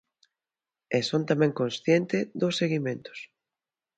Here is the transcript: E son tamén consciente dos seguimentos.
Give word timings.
E 0.97 0.99
son 1.09 1.23
tamén 1.29 1.57
consciente 1.59 2.17
dos 2.39 2.57
seguimentos. 2.61 3.19